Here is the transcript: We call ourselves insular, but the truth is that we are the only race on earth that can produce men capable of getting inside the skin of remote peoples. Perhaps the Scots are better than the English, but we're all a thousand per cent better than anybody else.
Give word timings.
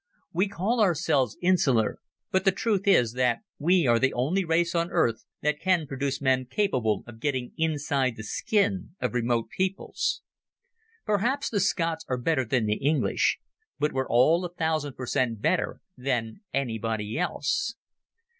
We 0.33 0.47
call 0.47 0.81
ourselves 0.81 1.37
insular, 1.43 1.99
but 2.31 2.43
the 2.43 2.51
truth 2.51 2.87
is 2.87 3.13
that 3.13 3.41
we 3.59 3.85
are 3.85 3.99
the 3.99 4.13
only 4.15 4.43
race 4.43 4.73
on 4.73 4.89
earth 4.89 5.25
that 5.43 5.59
can 5.59 5.85
produce 5.85 6.19
men 6.19 6.45
capable 6.45 7.03
of 7.05 7.19
getting 7.19 7.51
inside 7.55 8.15
the 8.15 8.23
skin 8.23 8.95
of 8.99 9.13
remote 9.13 9.51
peoples. 9.51 10.23
Perhaps 11.05 11.51
the 11.51 11.59
Scots 11.59 12.03
are 12.09 12.17
better 12.17 12.43
than 12.45 12.65
the 12.65 12.77
English, 12.77 13.37
but 13.77 13.93
we're 13.93 14.09
all 14.09 14.43
a 14.43 14.51
thousand 14.51 14.93
per 14.95 15.05
cent 15.05 15.39
better 15.39 15.81
than 15.95 16.41
anybody 16.51 17.19
else. 17.19 17.75